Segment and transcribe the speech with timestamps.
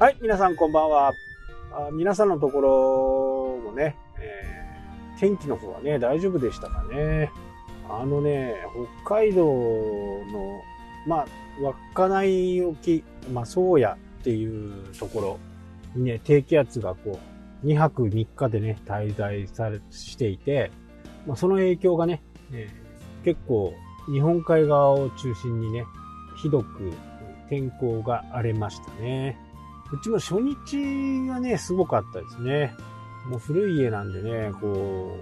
[0.00, 1.12] はい、皆さんこんばんは。
[1.72, 7.30] あ皆さんのところもね、えー天気の方はね、大丈夫でしたかね。
[7.86, 8.54] あのね、
[9.04, 10.62] 北海道の、
[11.06, 11.26] まあ、
[11.92, 15.38] 稚内沖、まあ、宗谷っていうところ
[15.94, 17.20] にね、低気圧がこ
[17.62, 20.70] う、2泊3日でね、滞在され、していて、
[21.26, 22.22] まあ、その影響がね、
[22.54, 23.74] えー結構、
[24.10, 25.84] 日本海側を中心にね、
[26.38, 26.90] ひどく
[27.50, 29.49] 天候が荒れましたね。
[29.92, 32.74] うちも初日がね、すごかったですね。
[33.28, 35.16] もう古い家なんでね、こ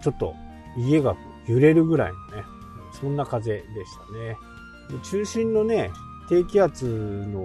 [0.00, 0.34] う、ちょっと
[0.76, 2.44] 家が揺れるぐらいのね、
[2.92, 4.36] そんな風でしたね。
[5.02, 5.90] 中心のね、
[6.28, 7.44] 低気圧の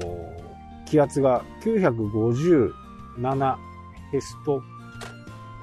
[0.85, 3.55] 気圧が957
[4.11, 4.61] ヘスト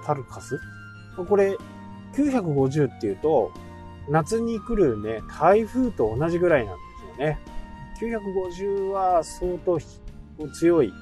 [0.05, 0.59] パルカス
[1.29, 1.57] これ、
[2.15, 3.53] 950っていうと、
[4.09, 6.81] 夏に来るね、台風と同じぐらいなんで
[7.17, 7.39] すよね。
[8.01, 9.79] 950は相当
[10.55, 10.93] 強い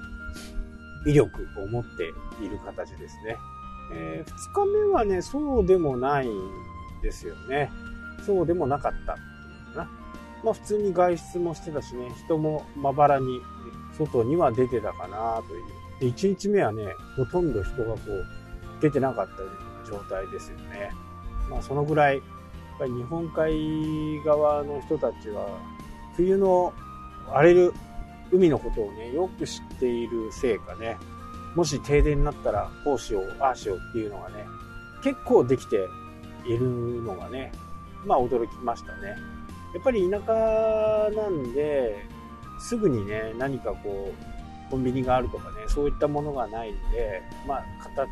[1.09, 2.13] 威力を持って
[2.45, 3.37] いる形ですね。
[3.95, 6.31] えー、2日目はね、そうでもないん
[7.03, 7.71] ですよね。
[8.27, 9.91] そうでもなかったっていうかな。
[10.45, 13.41] まあ普通に外出もしてたしね、人もまばらに
[13.97, 15.55] 外には出てたかなと
[16.07, 16.13] いう。
[16.13, 16.85] で、1日目はね、
[17.17, 20.91] ほとんど人がこう出てなかったような状態ですよね。
[21.49, 22.25] まあそのぐらい、やっ
[22.79, 25.49] ぱり日本海側の人たちは
[26.17, 26.75] 冬の
[27.33, 27.73] 荒れる
[28.31, 30.97] 海のことをね、よく知っているせいかね、
[31.55, 34.45] もし停電になったらこうしよう、ああしようっていうのがね、
[35.03, 35.87] 結構できて
[36.47, 36.67] いる
[37.03, 37.53] のがね、
[38.05, 39.17] まあ驚きましたね。
[39.75, 42.07] やっぱり田舎なんで、
[42.61, 48.09] すぐにね、何かこう、コンビニがあるとかね、そういったものがないんで、まあ形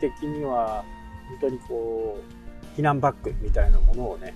[0.00, 0.84] 的には、
[1.28, 2.18] 本当にこ
[2.76, 4.34] う、避難バッグみたいなものをね、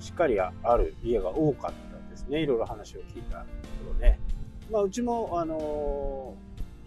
[0.00, 2.40] しっかりある家が多かったですね。
[2.40, 3.44] いろいろ話を聞いたと
[3.84, 4.18] ころね。
[4.70, 6.34] まあ、うちも、あの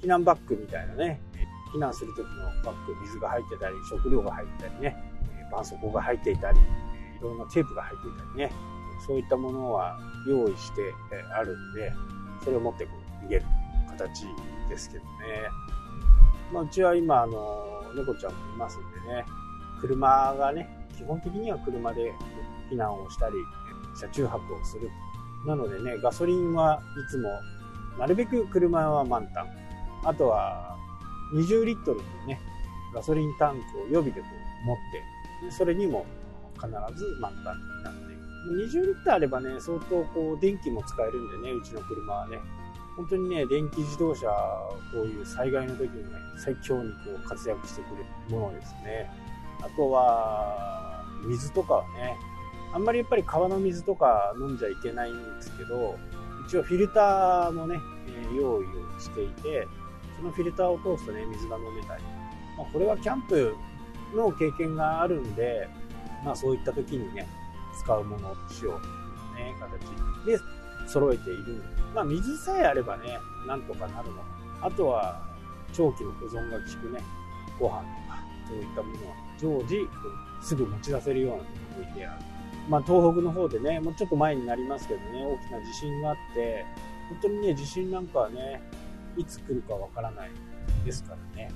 [0.01, 1.19] 避難バッグみたいなね、
[1.73, 4.95] 避難する時のバッグ、水が入ってたり、食料が入ったりね、
[5.49, 6.61] 絆創膏が入っていたり、い
[7.21, 8.51] ろんなテープが入っていたりね、
[9.05, 10.93] そういったものは用意して
[11.33, 11.91] あるんで、
[12.43, 12.91] それを持ってこ
[13.21, 13.45] う逃げる
[13.89, 14.25] 形
[14.69, 15.09] ですけどね。
[16.53, 19.25] まあ、うちは今、あの、猫ちゃんもいますんでね、
[19.81, 22.13] 車がね、基本的には車で
[22.71, 23.33] 避難をしたり、
[23.95, 24.89] 車中泊をする。
[25.47, 27.29] なのでね、ガソリンはいつも
[27.97, 29.47] なるべく車は満タン。
[30.03, 30.77] あとは、
[31.33, 32.39] 20リットルのね、
[32.93, 34.27] ガソリンタンクを予備でこ
[34.63, 34.77] う持っ
[35.47, 36.05] て、それにも
[36.55, 36.67] 必
[36.97, 38.77] ず満タンになっていく。
[38.77, 42.39] 20リッターあればね、相当こう電気も使えるんでね、うちの車はね。
[42.95, 44.27] 本当にね、電気自動車、
[44.93, 49.11] こういう災害の時にね、最強にこう活躍してくれるものですね。
[49.61, 52.15] あとは、水とかはね、
[52.73, 55.97] あんまりやっぱり川の水とか飲んじゃいけないんですけど、
[56.47, 59.67] 一応フィルターもね、え用意をしていて、
[60.17, 62.03] そのフィルターを通すとね、水が飲めたり。
[62.57, 63.55] まあ、これはキャンプ
[64.15, 65.67] の経験があるんで、
[66.23, 67.27] まあそういった時にね、
[67.77, 69.81] 使うものをしようというね、形
[70.25, 70.39] で
[70.87, 71.63] 揃えている。
[71.93, 73.17] まあ水さえあればね、
[73.47, 74.23] なんとかなるの。
[74.61, 75.21] あとは、
[75.73, 77.03] 長期の保存が効くね、
[77.59, 79.87] ご飯とか、そういったものは常時、
[80.41, 81.43] すぐ持ち出せるような
[81.85, 82.34] 置いてある。
[82.67, 86.65] まあ、東北の方でね、もうちょっと前になりますけどね、大きな地震があって、
[87.09, 88.61] 本当にね、地震なんかはね、
[89.17, 90.29] いつ来るかわからない
[90.83, 91.51] ですからね。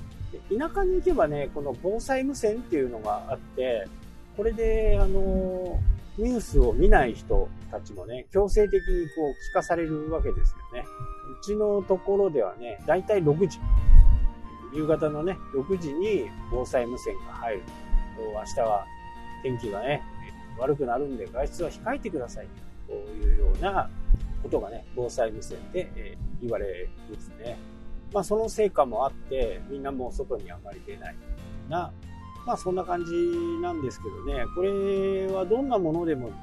[0.48, 3.88] で田舎に行けばね、この防災無線っていうのがあって、
[4.36, 5.80] これで、あの、
[6.16, 8.80] ニュースを見ない人たちもね、強制的に
[9.16, 10.84] こう聞かされるわけですよね。
[11.40, 13.58] うちのところではね、だいたい6時。
[14.72, 17.62] 夕方のね、6時に防災無線が入る。
[18.18, 18.84] 明日は
[19.42, 20.02] 天気がね、
[20.58, 22.48] 悪くなるんで外出は控えてください。
[22.86, 23.88] というような
[24.42, 27.58] ことがね、防災無線で、えー言われるんですね。
[28.12, 31.16] まあその成果もあって、みんなもう外にあまり出ない
[31.68, 31.92] な、
[32.46, 33.12] まあそんな感じ
[33.62, 36.34] なんですけどね、これはどんなものでも、や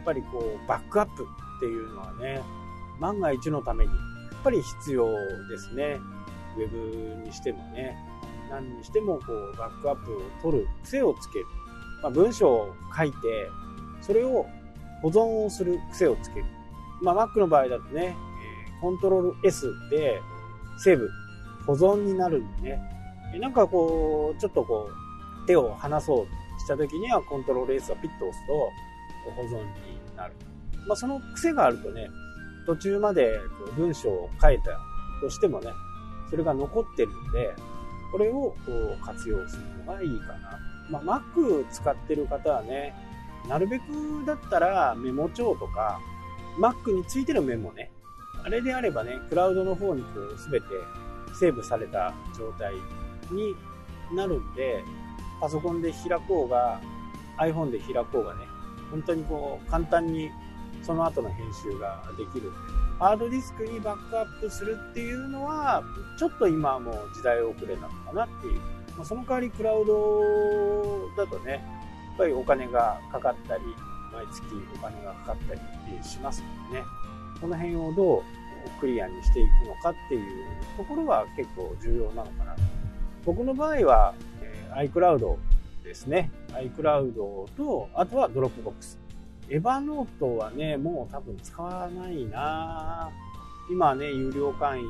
[0.00, 1.26] っぱりこう、バックアップ
[1.56, 2.42] っていうのはね、
[3.00, 3.98] 万が一のために、や
[4.38, 5.10] っぱり必要
[5.48, 5.98] ですね。
[6.56, 7.96] ウェブにしてもね、
[8.50, 11.46] 何にしてもこう、バックアップを取る癖をつける。
[12.02, 13.16] まあ、文章を書いて、
[14.06, 14.46] それを
[15.02, 16.46] 保存をする癖をつける。
[17.02, 18.16] まあ、Mac の場合だとね、
[18.80, 20.20] コントロール S で
[20.78, 21.10] セーブ、
[21.66, 23.38] 保存になるんでね。
[23.40, 24.88] なんかこう、ちょっとこ
[25.44, 30.34] う、手を離そうとした時にはコントロール S をピッと押すと保存になる。
[30.86, 32.08] まあ、その癖があるとね、
[32.66, 34.78] 途中までこう文章を書いた
[35.20, 35.70] としてもね、
[36.30, 37.54] それが残ってるんで、
[38.12, 40.58] これをこう活用するのがいいかな。
[40.90, 42.94] まあ、Mac 使ってる方はね、
[43.48, 43.82] なるべく
[44.26, 46.00] だったらメモ帳とか、
[46.58, 47.90] Mac についてるメモね、
[48.44, 50.66] あれであればね、クラウドの方にこう全て
[51.38, 52.74] セーブされた状態
[53.30, 53.54] に
[54.14, 54.82] なるんで、
[55.40, 56.80] パソコンで開こうが、
[57.38, 58.46] iPhone で開こうがね、
[58.90, 60.30] 本当にこう、簡単に
[60.82, 62.50] その後の編集ができる、
[62.98, 65.82] ハードディスクにバックアップするっていうのは、
[66.18, 68.60] ちょっと今はもう時代遅れなのかなっていう。
[68.96, 71.62] まあ、その代わりクラウドだとね、
[72.16, 73.62] ぱりお金がかかったり、
[74.12, 75.60] 毎月お金がかかったり
[76.02, 76.84] しますのでね、
[77.40, 78.22] この辺をどう
[78.80, 80.22] クリアにしていくのかっていう
[80.76, 82.56] ところは結構重要なのかな。
[83.24, 85.36] 僕の場合は、えー、iCloud
[85.84, 86.30] ですね。
[86.48, 87.12] iCloud
[87.56, 88.98] と、あとは Dropbox。
[89.48, 93.10] エヴァノートはね、もう多分使わないな
[93.70, 94.86] 今ね、有料会員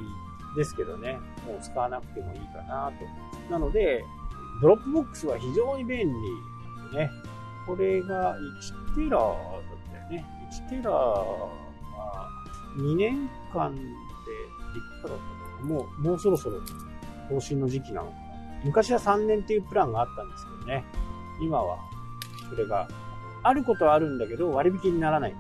[0.56, 2.90] ですけどね、もう使わなくてもいいかな
[3.49, 3.52] と。
[3.52, 4.02] なので、
[4.62, 6.14] Dropbox は非常に便利
[6.93, 7.11] ね。
[7.67, 8.37] これが
[8.94, 9.33] 1テラだっ
[9.91, 10.25] たよね。
[10.69, 11.49] 1テラは
[12.77, 13.85] 2年間でい
[15.03, 16.61] くらだったかもう、もうそろそろ
[17.29, 18.27] 更新の時期なのかな。
[18.65, 20.85] 昔は3年っていうプランがあったんですけどね。
[21.41, 21.79] 今は、
[22.49, 22.88] それが
[23.43, 25.35] あることはあるんだけど、割引にならない。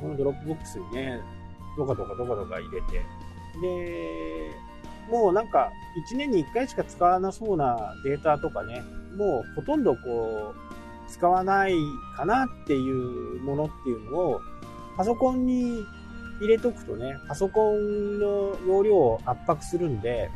[0.00, 1.20] この Dropbox にね、
[1.76, 3.04] どかどかどかどか入れて。
[3.60, 4.54] で、
[5.10, 5.70] もうなんか、
[6.12, 8.82] 1年に1回しか使わなそうなデータとかね、
[9.16, 10.77] もうほとんどこう、
[11.08, 11.74] 使わない
[12.16, 14.40] かなっていうものっていうのを、
[14.96, 15.84] パソコンに
[16.40, 20.30] 入れとくとね、パソコンの容量を圧迫するんで、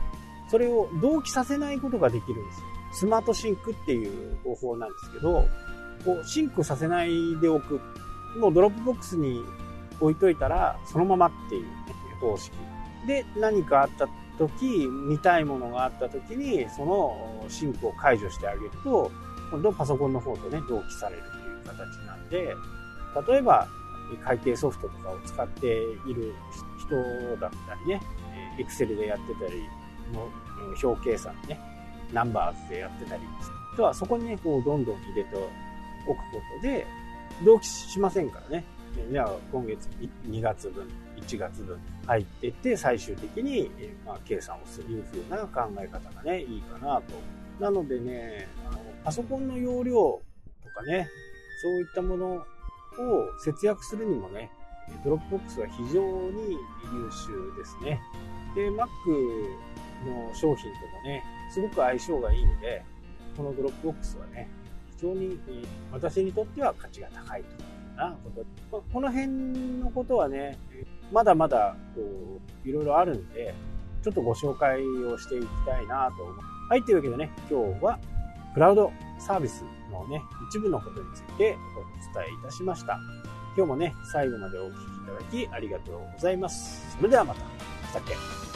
[0.50, 2.66] それを同期させないことができるんですよ。
[2.92, 5.46] スマートシンクっていう方法なんですけど、
[6.04, 7.10] こう、シンクさせない
[7.40, 7.80] でおく。
[8.38, 9.42] もう Dropbox に
[10.00, 11.68] 置いといたら、そのままっていう、ね、
[12.20, 12.52] 方式。
[13.06, 14.08] で、何かあった
[14.38, 19.10] 時、見たいものがあった時に、その sync を解除してあげると、
[19.52, 22.56] 今度パソコンの方とね、同期されるという形なんで、
[23.28, 23.68] 例えば、
[24.24, 25.66] 会計ソフトとかを使って
[26.06, 26.34] いる
[26.80, 26.96] 人
[27.38, 28.00] だったりね、
[28.58, 29.62] Excel でやってたり
[30.82, 31.60] 表計算ね、
[32.12, 33.22] Numbers でやってたり、
[33.74, 36.24] あとはそこにね、こうどんどん入れておくこ
[36.62, 36.86] とで、
[37.44, 38.64] 同期しませんからね。
[39.10, 39.88] じゃあ今月
[40.28, 43.70] 2月分、1月分入っていって、最終的に、
[44.06, 47.02] まあ、計算をするいう風な考え方がね、いいかなと。
[47.58, 50.22] なのでね、あのパソコンの容量と
[50.74, 51.08] かね、
[51.62, 52.44] そういったものを
[53.44, 54.50] 節約するにもね、
[55.04, 56.58] Dropbox は非常に
[56.92, 58.00] 優秀ですね。
[58.54, 58.86] で、Mac
[60.04, 62.84] の商品ともね、すごく相性がいいので、
[63.36, 64.48] この Dropbox はね、
[64.96, 65.38] 非常に
[65.90, 68.30] 私にとっては価値が高いというようなこ
[68.70, 68.84] と。
[68.92, 69.28] この辺
[69.80, 70.58] のことはね、
[71.12, 72.00] まだまだこ
[72.64, 73.54] ういろいろあるんで、
[74.02, 76.36] ちょっとご紹介をしていきたいなと思う。
[76.68, 77.98] はい、というわけでね、今日は
[78.54, 81.56] クラウドサービスのね、一部のことについて
[82.14, 82.98] お伝えいたしました。
[83.56, 86.96] 今日もね、最後までお聴きいただきありがとうございます。
[86.96, 87.40] それではまた。
[87.40, 88.51] したっけ？